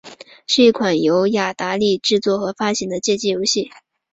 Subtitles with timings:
[0.47, 3.69] 是一款由雅达利制作和发行的街机游戏。